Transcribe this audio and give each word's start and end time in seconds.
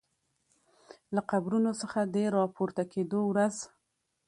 له 1.15 1.21
قبرونو 1.31 1.71
څخه 1.81 1.99
د 2.13 2.15
راپورته 2.35 2.83
کیدو 2.93 3.19
ورځ 3.31 3.55